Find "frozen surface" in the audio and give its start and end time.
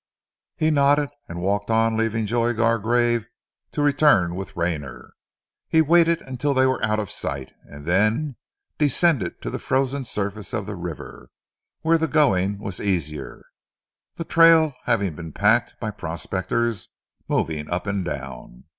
9.59-10.53